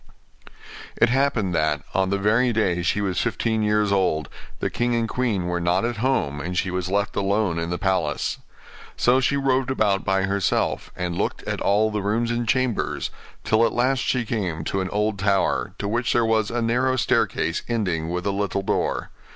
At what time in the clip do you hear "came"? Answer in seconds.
14.25-14.63